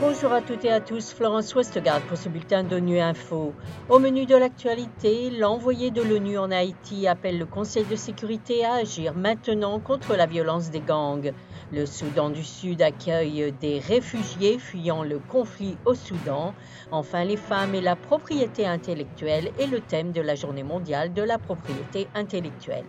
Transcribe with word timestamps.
Bonjour 0.00 0.32
à 0.32 0.42
toutes 0.42 0.64
et 0.66 0.70
à 0.70 0.80
tous, 0.80 1.14
Florence 1.14 1.54
Westgard 1.54 2.02
pour 2.02 2.18
ce 2.18 2.28
bulletin 2.28 2.62
d'ONU 2.62 3.00
Info. 3.00 3.54
Au 3.88 3.98
menu 3.98 4.26
de 4.26 4.36
l'actualité, 4.36 5.30
l'envoyé 5.30 5.90
de 5.90 6.02
l'ONU 6.02 6.36
en 6.36 6.50
Haïti 6.50 7.06
appelle 7.06 7.38
le 7.38 7.46
Conseil 7.46 7.84
de 7.86 7.96
sécurité 7.96 8.64
à 8.64 8.74
agir 8.74 9.14
maintenant 9.14 9.80
contre 9.80 10.16
la 10.16 10.26
violence 10.26 10.70
des 10.70 10.80
gangs. 10.80 11.32
Le 11.72 11.86
Soudan 11.86 12.28
du 12.28 12.44
Sud 12.44 12.82
accueille 12.82 13.52
des 13.60 13.78
réfugiés 13.78 14.58
fuyant 14.58 15.04
le 15.04 15.20
conflit 15.20 15.78
au 15.86 15.94
Soudan. 15.94 16.54
Enfin, 16.90 17.24
les 17.24 17.38
femmes 17.38 17.74
et 17.74 17.80
la 17.80 17.96
propriété 17.96 18.66
intellectuelle 18.66 19.52
est 19.58 19.68
le 19.68 19.80
thème 19.80 20.12
de 20.12 20.20
la 20.20 20.34
journée 20.34 20.64
mondiale 20.64 21.14
de 21.14 21.22
la 21.22 21.38
propriété 21.38 22.08
intellectuelle. 22.14 22.84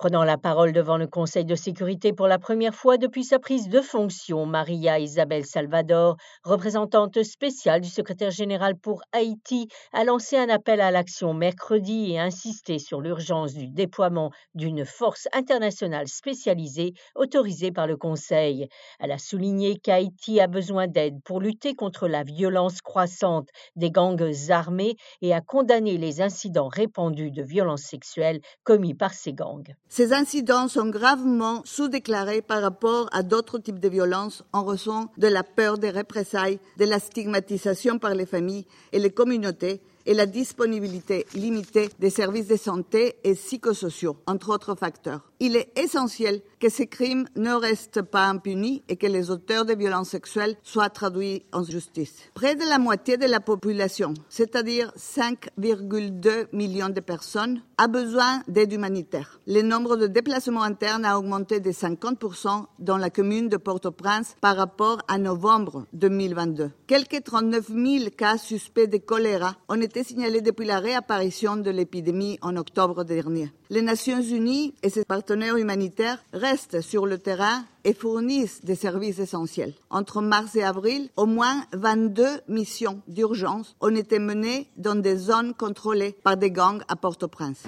Prenant 0.00 0.24
la 0.24 0.38
parole 0.38 0.72
devant 0.72 0.96
le 0.96 1.06
Conseil 1.06 1.44
de 1.44 1.54
sécurité 1.54 2.14
pour 2.14 2.26
la 2.26 2.38
première 2.38 2.74
fois 2.74 2.96
depuis 2.96 3.22
sa 3.22 3.38
prise 3.38 3.68
de 3.68 3.82
fonction, 3.82 4.46
Maria 4.46 4.98
Isabel 4.98 5.44
Salvador, 5.44 6.16
représentante 6.42 7.22
spéciale 7.22 7.82
du 7.82 7.90
secrétaire 7.90 8.30
général 8.30 8.76
pour 8.78 9.02
Haïti, 9.12 9.68
a 9.92 10.04
lancé 10.04 10.38
un 10.38 10.48
appel 10.48 10.80
à 10.80 10.90
l'action 10.90 11.34
mercredi 11.34 12.12
et 12.12 12.18
insisté 12.18 12.78
sur 12.78 13.02
l'urgence 13.02 13.52
du 13.52 13.68
déploiement 13.68 14.30
d'une 14.54 14.86
force 14.86 15.28
internationale 15.34 16.08
spécialisée 16.08 16.94
autorisée 17.14 17.70
par 17.70 17.86
le 17.86 17.98
Conseil. 17.98 18.68
Elle 19.00 19.12
a 19.12 19.18
souligné 19.18 19.76
qu'Haïti 19.76 20.40
a 20.40 20.46
besoin 20.46 20.86
d'aide 20.86 21.22
pour 21.26 21.42
lutter 21.42 21.74
contre 21.74 22.08
la 22.08 22.22
violence 22.22 22.80
croissante 22.80 23.50
des 23.76 23.90
gangs 23.90 24.32
armés 24.48 24.94
et 25.20 25.34
a 25.34 25.42
condamné 25.42 25.98
les 25.98 26.22
incidents 26.22 26.68
répandus 26.68 27.32
de 27.32 27.42
violences 27.42 27.82
sexuelles 27.82 28.40
commis 28.64 28.94
par 28.94 29.12
ces 29.12 29.34
gangs. 29.34 29.74
Ces 29.92 30.12
incidents 30.12 30.68
sont 30.68 30.88
gravement 30.88 31.62
sous-déclarés 31.64 32.42
par 32.42 32.62
rapport 32.62 33.08
à 33.10 33.24
d'autres 33.24 33.58
types 33.58 33.80
de 33.80 33.88
violences 33.88 34.44
en 34.52 34.64
raison 34.64 35.08
de 35.18 35.26
la 35.26 35.42
peur 35.42 35.78
des 35.78 35.90
représailles, 35.90 36.60
de 36.78 36.84
la 36.84 37.00
stigmatisation 37.00 37.98
par 37.98 38.14
les 38.14 38.24
familles 38.24 38.66
et 38.92 39.00
les 39.00 39.10
communautés 39.10 39.80
et 40.06 40.14
la 40.14 40.26
disponibilité 40.26 41.26
limitée 41.34 41.90
des 41.98 42.10
services 42.10 42.48
de 42.48 42.56
santé 42.56 43.16
et 43.24 43.34
psychosociaux, 43.34 44.16
entre 44.26 44.50
autres 44.50 44.74
facteurs. 44.74 45.30
Il 45.42 45.56
est 45.56 45.72
essentiel 45.78 46.42
que 46.58 46.68
ces 46.68 46.86
crimes 46.86 47.26
ne 47.34 47.54
restent 47.54 48.02
pas 48.02 48.26
impunis 48.26 48.82
et 48.90 48.96
que 48.96 49.06
les 49.06 49.30
auteurs 49.30 49.64
de 49.64 49.74
violences 49.74 50.10
sexuelles 50.10 50.56
soient 50.62 50.90
traduits 50.90 51.46
en 51.52 51.64
justice. 51.64 52.16
Près 52.34 52.54
de 52.54 52.64
la 52.68 52.78
moitié 52.78 53.16
de 53.16 53.24
la 53.24 53.40
population, 53.40 54.12
c'est-à-dire 54.28 54.92
5,2 54.98 56.48
millions 56.52 56.90
de 56.90 57.00
personnes, 57.00 57.62
a 57.78 57.88
besoin 57.88 58.42
d'aide 58.46 58.74
humanitaire. 58.74 59.40
Le 59.46 59.62
nombre 59.62 59.96
de 59.96 60.06
déplacements 60.06 60.62
internes 60.62 61.06
a 61.06 61.18
augmenté 61.18 61.60
de 61.60 61.70
50% 61.70 62.66
dans 62.78 62.98
la 62.98 63.08
commune 63.08 63.48
de 63.48 63.56
Port-au-Prince 63.56 64.36
par 64.42 64.56
rapport 64.56 64.98
à 65.08 65.16
novembre 65.16 65.86
2022. 65.94 66.70
Quelques 66.86 67.24
39 67.24 67.68
000 67.68 68.10
cas 68.14 68.36
suspects 68.36 68.86
de 68.86 68.98
choléra 68.98 69.56
ont 69.70 69.80
été 69.80 69.89
signalés 70.04 70.40
depuis 70.40 70.66
la 70.66 70.78
réapparition 70.78 71.56
de 71.56 71.70
l'épidémie 71.70 72.38
en 72.42 72.56
octobre 72.56 73.04
dernier. 73.04 73.52
Les 73.68 73.82
Nations 73.82 74.20
Unies 74.20 74.74
et 74.82 74.90
ses 74.90 75.04
partenaires 75.04 75.56
humanitaires 75.56 76.22
restent 76.32 76.80
sur 76.80 77.06
le 77.06 77.18
terrain 77.18 77.64
et 77.84 77.94
fournissent 77.94 78.64
des 78.64 78.74
services 78.74 79.18
essentiels. 79.18 79.74
Entre 79.90 80.20
mars 80.22 80.56
et 80.56 80.62
avril, 80.62 81.08
au 81.16 81.26
moins 81.26 81.64
22 81.72 82.24
missions 82.48 83.00
d'urgence 83.08 83.76
ont 83.80 83.94
été 83.94 84.18
menées 84.18 84.68
dans 84.76 84.96
des 84.96 85.16
zones 85.16 85.54
contrôlées 85.54 86.16
par 86.22 86.36
des 86.36 86.50
gangs 86.50 86.82
à 86.88 86.96
Port-au-Prince. 86.96 87.64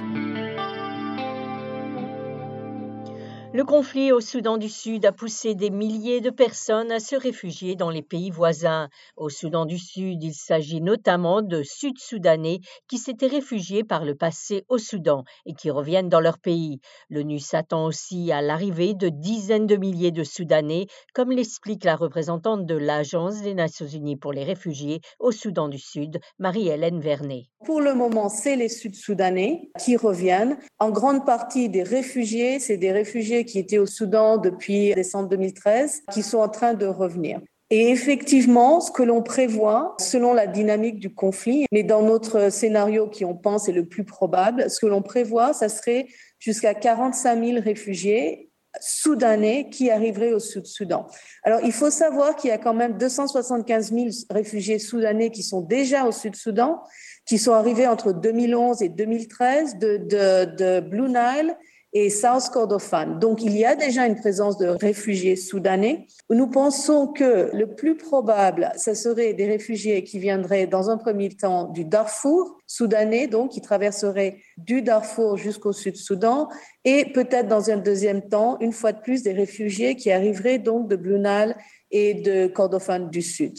Le 3.54 3.64
conflit 3.64 4.12
au 4.12 4.22
Soudan 4.22 4.56
du 4.56 4.70
Sud 4.70 5.04
a 5.04 5.12
poussé 5.12 5.54
des 5.54 5.68
milliers 5.68 6.22
de 6.22 6.30
personnes 6.30 6.90
à 6.90 7.00
se 7.00 7.14
réfugier 7.14 7.76
dans 7.76 7.90
les 7.90 8.00
pays 8.00 8.30
voisins. 8.30 8.88
Au 9.14 9.28
Soudan 9.28 9.66
du 9.66 9.76
Sud, 9.76 10.24
il 10.24 10.32
s'agit 10.32 10.80
notamment 10.80 11.42
de 11.42 11.62
Sud-Soudanais 11.62 12.60
qui 12.88 12.96
s'étaient 12.96 13.26
réfugiés 13.26 13.84
par 13.84 14.06
le 14.06 14.14
passé 14.14 14.64
au 14.70 14.78
Soudan 14.78 15.24
et 15.44 15.52
qui 15.52 15.70
reviennent 15.70 16.08
dans 16.08 16.20
leur 16.20 16.38
pays. 16.38 16.80
L'ONU 17.10 17.40
s'attend 17.40 17.84
aussi 17.84 18.32
à 18.32 18.40
l'arrivée 18.40 18.94
de 18.94 19.10
dizaines 19.10 19.66
de 19.66 19.76
milliers 19.76 20.12
de 20.12 20.24
Soudanais, 20.24 20.86
comme 21.12 21.30
l'explique 21.30 21.84
la 21.84 21.96
représentante 21.96 22.64
de 22.64 22.74
l'Agence 22.74 23.42
des 23.42 23.52
Nations 23.52 23.86
Unies 23.86 24.16
pour 24.16 24.32
les 24.32 24.44
réfugiés 24.44 25.02
au 25.20 25.30
Soudan 25.30 25.68
du 25.68 25.78
Sud, 25.78 26.20
Marie-Hélène 26.38 27.00
Vernet. 27.00 27.42
Pour 27.66 27.82
le 27.82 27.94
moment, 27.94 28.30
c'est 28.30 28.56
les 28.56 28.70
Sud-Soudanais 28.70 29.70
qui 29.78 29.98
reviennent. 29.98 30.56
En 30.78 30.90
grande 30.90 31.26
partie 31.26 31.68
des 31.68 31.82
réfugiés, 31.82 32.58
c'est 32.58 32.78
des 32.78 32.92
réfugiés 32.92 33.41
qui 33.44 33.58
étaient 33.58 33.78
au 33.78 33.86
Soudan 33.86 34.38
depuis 34.38 34.94
décembre 34.94 35.28
2013, 35.28 36.02
qui 36.12 36.22
sont 36.22 36.38
en 36.38 36.48
train 36.48 36.74
de 36.74 36.86
revenir. 36.86 37.40
Et 37.70 37.88
effectivement, 37.88 38.82
ce 38.82 38.90
que 38.90 39.02
l'on 39.02 39.22
prévoit, 39.22 39.96
selon 39.98 40.34
la 40.34 40.46
dynamique 40.46 40.98
du 40.98 41.14
conflit, 41.14 41.64
mais 41.72 41.82
dans 41.82 42.02
notre 42.02 42.50
scénario 42.50 43.08
qui 43.08 43.24
on 43.24 43.34
pense 43.34 43.66
est 43.66 43.72
le 43.72 43.86
plus 43.86 44.04
probable, 44.04 44.68
ce 44.68 44.78
que 44.78 44.86
l'on 44.86 45.00
prévoit, 45.00 45.54
ça 45.54 45.70
serait 45.70 46.06
jusqu'à 46.38 46.74
45 46.74 47.42
000 47.42 47.60
réfugiés 47.62 48.50
soudanais 48.80 49.68
qui 49.70 49.90
arriveraient 49.90 50.32
au 50.32 50.38
Sud-Soudan. 50.38 51.06
Alors, 51.44 51.60
il 51.62 51.72
faut 51.72 51.90
savoir 51.90 52.36
qu'il 52.36 52.50
y 52.50 52.52
a 52.52 52.58
quand 52.58 52.74
même 52.74 52.96
275 52.96 53.92
000 53.92 54.06
réfugiés 54.30 54.78
soudanais 54.78 55.30
qui 55.30 55.42
sont 55.42 55.60
déjà 55.60 56.04
au 56.04 56.12
Sud-Soudan, 56.12 56.82
qui 57.26 57.38
sont 57.38 57.52
arrivés 57.52 57.86
entre 57.86 58.12
2011 58.12 58.82
et 58.82 58.88
2013 58.88 59.76
de, 59.78 60.80
Blue 60.80 61.08
Nile 61.08 61.56
et 61.92 62.08
South 62.08 62.48
Kordofan. 62.52 63.18
Donc, 63.18 63.42
il 63.42 63.56
y 63.56 63.64
a 63.64 63.76
déjà 63.76 64.06
une 64.06 64.16
présence 64.16 64.56
de 64.56 64.66
réfugiés 64.66 65.36
soudanais. 65.36 66.06
Nous 66.30 66.46
pensons 66.46 67.08
que 67.08 67.50
le 67.52 67.74
plus 67.74 67.96
probable, 67.96 68.72
ce 68.76 68.94
serait 68.94 69.34
des 69.34 69.46
réfugiés 69.46 70.02
qui 70.02 70.18
viendraient 70.18 70.66
dans 70.66 70.88
un 70.88 70.96
premier 70.96 71.28
temps 71.28 71.68
du 71.68 71.84
Darfour 71.84 72.58
soudanais, 72.66 73.26
donc 73.26 73.50
qui 73.50 73.60
traverseraient 73.60 74.38
du 74.56 74.80
Darfour 74.80 75.36
jusqu'au 75.36 75.72
Sud-Soudan, 75.72 76.48
et 76.84 77.12
peut-être 77.12 77.48
dans 77.48 77.70
un 77.70 77.76
deuxième 77.76 78.22
temps, 78.22 78.58
une 78.60 78.72
fois 78.72 78.92
de 78.92 79.00
plus, 79.00 79.22
des 79.22 79.32
réfugiés 79.32 79.94
qui 79.94 80.10
arriveraient 80.10 80.58
donc 80.58 80.88
de 80.88 80.96
Blunal 80.96 81.56
et 81.90 82.14
de 82.14 82.46
Kordofan 82.46 83.10
du 83.10 83.20
Sud. 83.20 83.58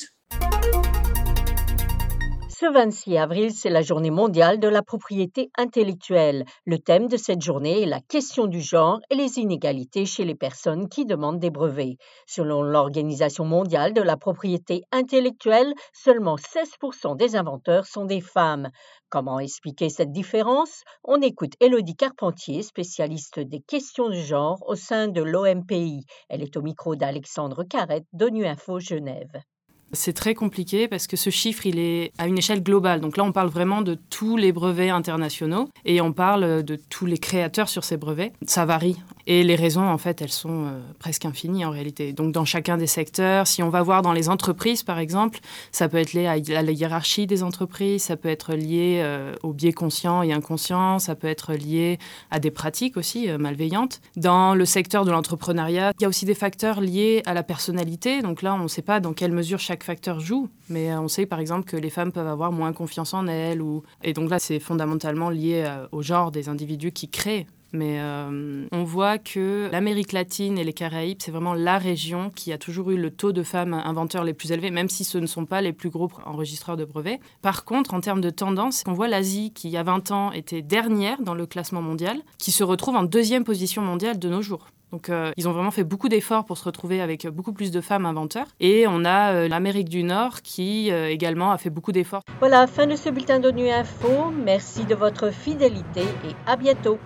Ce 2.64 2.72
26 2.72 3.18
avril, 3.18 3.52
c'est 3.52 3.70
la 3.70 3.82
journée 3.82 4.10
mondiale 4.10 4.58
de 4.58 4.70
la 4.70 4.82
propriété 4.82 5.52
intellectuelle. 5.58 6.46
Le 6.66 6.80
thème 6.80 7.10
de 7.10 7.18
cette 7.18 7.42
journée 7.42 7.82
est 7.82 7.86
la 7.86 8.00
question 8.00 8.48
du 8.48 8.62
genre 8.62 9.02
et 9.10 9.16
les 9.16 9.38
inégalités 9.38 10.06
chez 10.06 10.24
les 10.24 10.34
personnes 10.34 10.88
qui 10.88 11.06
demandent 11.06 11.42
des 11.42 11.50
brevets. 11.50 11.98
Selon 12.26 12.64
l'Organisation 12.64 13.44
mondiale 13.44 13.94
de 13.94 14.02
la 14.02 14.16
propriété 14.16 14.84
intellectuelle, 14.94 15.74
seulement 15.92 16.38
16% 16.38 17.18
des 17.18 17.36
inventeurs 17.36 17.86
sont 17.86 18.06
des 18.06 18.22
femmes. 18.22 18.70
Comment 19.10 19.42
expliquer 19.42 19.90
cette 19.90 20.14
différence? 20.14 20.84
On 21.04 21.22
écoute 21.22 21.56
Elodie 21.60 21.98
Carpentier, 21.98 22.62
spécialiste 22.62 23.42
des 23.42 23.60
questions 23.60 24.08
du 24.08 24.22
genre 24.22 24.64
au 24.66 24.76
sein 24.76 25.10
de 25.10 25.22
l'OMPI. 25.22 26.06
Elle 26.30 26.42
est 26.42 26.56
au 26.56 26.62
micro 26.62 26.96
d'Alexandre 26.96 27.66
Carrette 27.66 28.08
d'ONU 28.14 28.46
Info 28.46 28.80
Genève. 28.80 29.44
C'est 29.94 30.14
très 30.14 30.34
compliqué 30.34 30.88
parce 30.88 31.08
que 31.08 31.16
ce 31.16 31.30
chiffre, 31.30 31.66
il 31.66 31.80
est 31.80 32.12
à 32.18 32.28
une 32.28 32.38
échelle 32.38 32.64
globale. 32.64 33.00
Donc 33.00 33.16
là, 33.16 33.24
on 33.24 33.32
parle 33.32 33.50
vraiment 33.50 33.82
de 33.82 33.98
tous 34.10 34.38
les 34.38 34.52
brevets 34.52 34.90
internationaux 34.90 35.70
et 35.86 36.02
on 36.02 36.14
parle 36.14 36.64
de 36.64 36.76
tous 36.76 37.06
les 37.06 37.18
créateurs 37.18 37.70
sur 37.70 37.84
ces 37.84 37.98
brevets. 37.98 38.34
Ça 38.48 38.66
varie. 38.66 38.98
Et 39.26 39.44
les 39.44 39.56
raisons, 39.56 39.88
en 39.88 39.98
fait, 39.98 40.22
elles 40.22 40.32
sont 40.32 40.66
euh, 40.66 40.80
presque 41.00 41.26
infinies 41.26 41.64
en 41.64 41.70
réalité. 41.70 42.12
Donc 42.12 42.34
dans 42.34 42.44
chacun 42.44 42.78
des 42.78 42.88
secteurs, 42.88 43.48
si 43.48 43.64
on 43.64 43.70
va 43.70 43.82
voir 43.82 44.02
dans 44.02 44.12
les 44.12 44.28
entreprises, 44.28 44.84
par 44.84 45.00
exemple, 45.00 45.40
ça 45.72 45.88
peut 45.88 45.98
être 45.98 46.14
lié 46.14 46.28
à 46.28 46.62
la 46.62 46.72
hiérarchie 46.72 47.26
des 47.26 47.44
entreprises, 47.44 48.04
ça 48.04 48.18
peut 48.18 48.30
être 48.30 48.54
lié 48.54 49.00
euh, 49.02 49.34
aux 49.44 49.54
biais 49.54 49.72
conscients 49.72 50.24
et 50.24 50.34
inconscients, 50.34 51.00
ça 51.00 51.16
peut 51.16 51.28
être 51.28 51.54
lié 51.54 52.00
à 52.32 52.40
des 52.40 52.52
pratiques 52.52 52.98
aussi 52.98 53.30
euh, 53.30 53.38
malveillantes. 53.38 54.02
Dans 54.18 54.56
le 54.56 54.66
secteur 54.66 55.06
de 55.06 55.12
l'entrepreneuriat, 55.12 55.94
il 56.00 56.02
y 56.04 56.06
a 56.06 56.10
aussi 56.10 56.26
des 56.26 56.36
facteurs 56.36 56.82
liés 56.82 57.22
à 57.26 57.34
la 57.34 57.44
personnalité. 57.44 58.22
Donc 58.22 58.42
là, 58.42 58.56
on 58.56 58.64
ne 58.64 58.68
sait 58.68 58.82
pas 58.82 59.00
dans 59.00 59.14
quelle 59.14 59.32
mesure 59.32 59.60
chaque 59.60 59.83
facteurs 59.84 60.20
jouent, 60.20 60.50
mais 60.70 60.92
euh, 60.92 61.02
on 61.02 61.08
sait 61.08 61.26
par 61.26 61.40
exemple 61.40 61.66
que 61.70 61.78
les 61.78 61.90
femmes 61.90 62.12
peuvent 62.12 62.28
avoir 62.28 62.52
moins 62.52 62.74
confiance 62.74 63.14
en 63.14 63.28
elles. 63.28 63.62
Ou... 63.62 63.84
Et 64.04 64.14
donc 64.14 64.30
là, 64.30 64.40
c'est 64.40 64.60
fondamentalement 64.60 65.30
lié 65.30 65.64
euh, 65.66 65.88
au 65.92 66.02
genre 66.02 66.32
des 66.32 66.50
individus 66.50 66.92
qui 66.92 67.10
créent. 67.10 67.46
Mais 67.74 68.00
euh, 68.00 68.68
on 68.72 68.84
voit 68.84 69.18
que 69.18 69.68
l'Amérique 69.72 70.12
latine 70.12 70.60
et 70.60 70.64
les 70.64 70.74
Caraïbes, 70.74 71.18
c'est 71.20 71.32
vraiment 71.32 71.56
la 71.56 71.80
région 71.80 72.30
qui 72.30 72.54
a 72.54 72.60
toujours 72.60 72.92
eu 72.92 72.98
le 72.98 73.10
taux 73.10 73.32
de 73.32 73.42
femmes 73.42 73.74
inventeurs 73.74 74.24
les 74.24 74.36
plus 74.36 74.52
élevés, 74.52 74.70
même 74.70 74.90
si 74.90 75.04
ce 75.04 75.18
ne 75.18 75.26
sont 75.26 75.48
pas 75.48 75.60
les 75.60 75.74
plus 75.74 75.90
gros 75.90 76.10
enregistreurs 76.26 76.78
de 76.78 76.86
brevets. 76.86 77.20
Par 77.42 77.66
contre, 77.66 77.96
en 77.96 78.00
termes 78.00 78.22
de 78.22 78.30
tendance, 78.30 78.84
on 78.86 78.94
voit 78.94 79.08
l'Asie, 79.08 79.52
qui 79.54 79.70
il 79.70 79.72
y 79.72 79.78
a 79.78 79.84
20 79.84 80.12
ans 80.12 80.32
était 80.32 80.62
dernière 80.62 81.20
dans 81.24 81.34
le 81.34 81.48
classement 81.48 81.82
mondial, 81.82 82.20
qui 82.38 82.52
se 82.52 82.64
retrouve 82.64 82.96
en 82.96 83.04
deuxième 83.04 83.44
position 83.44 83.82
mondiale 83.82 84.20
de 84.20 84.30
nos 84.30 84.44
jours. 84.44 84.68
Donc 84.94 85.10
euh, 85.10 85.32
ils 85.38 85.50
ont 85.50 85.52
vraiment 85.52 85.72
fait 85.72 85.84
beaucoup 85.84 86.08
d'efforts 86.08 86.46
pour 86.46 86.56
se 86.56 86.64
retrouver 86.64 87.02
avec 87.02 87.28
beaucoup 87.28 87.52
plus 87.52 87.72
de 87.72 87.82
femmes 87.82 88.06
inventeurs. 88.06 88.46
Et 88.60 88.86
on 88.88 89.04
a 89.04 89.34
euh, 89.34 89.48
l'Amérique 89.48 89.90
du 89.90 90.04
Nord 90.04 90.44
qui 90.44 90.92
euh, 90.92 91.10
également 91.10 91.52
a 91.52 91.58
fait 91.58 91.72
beaucoup 91.72 91.92
d'efforts. 91.92 92.22
Voilà, 92.40 92.68
fin 92.68 92.86
de 92.86 92.96
ce 92.96 93.10
bulletin 93.10 93.40
d'ONU 93.40 93.70
Info. 93.70 94.32
Merci 94.32 94.86
de 94.86 94.94
votre 94.94 95.34
fidélité 95.34 96.02
et 96.02 96.36
à 96.46 96.56
bientôt. 96.58 97.00